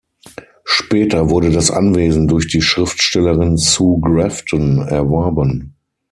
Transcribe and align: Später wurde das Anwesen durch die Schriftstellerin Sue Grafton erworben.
Später 0.63 1.29
wurde 1.29 1.51
das 1.51 1.69
Anwesen 1.69 2.27
durch 2.27 2.47
die 2.47 2.63
Schriftstellerin 2.63 3.57
Sue 3.57 4.01
Grafton 4.01 4.79
erworben. 4.79 5.75